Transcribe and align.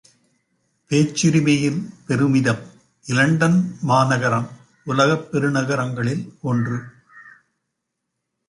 பேச்சுரிமையில் 0.89 1.93
பெருமிதம் 2.07 2.63
இலண்டன் 3.07 3.75
மாநகரம், 3.81 4.49
உலகப் 4.83 5.27
பெருநகரங்களில் 5.31 6.23
ஒன்று. 6.41 6.79